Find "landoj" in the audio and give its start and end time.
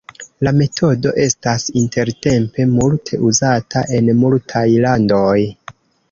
4.87-5.35